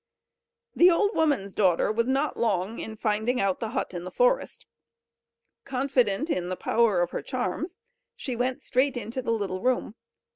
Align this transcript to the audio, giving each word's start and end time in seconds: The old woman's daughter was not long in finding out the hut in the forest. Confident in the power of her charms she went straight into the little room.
The 0.75 0.89
old 0.89 1.15
woman's 1.15 1.53
daughter 1.53 1.91
was 1.91 2.07
not 2.07 2.35
long 2.35 2.79
in 2.79 2.95
finding 2.95 3.39
out 3.39 3.59
the 3.59 3.69
hut 3.69 3.93
in 3.93 4.03
the 4.03 4.09
forest. 4.09 4.65
Confident 5.63 6.27
in 6.27 6.49
the 6.49 6.55
power 6.55 7.01
of 7.03 7.11
her 7.11 7.21
charms 7.21 7.77
she 8.15 8.35
went 8.35 8.63
straight 8.63 8.97
into 8.97 9.21
the 9.21 9.29
little 9.29 9.61
room. 9.61 9.93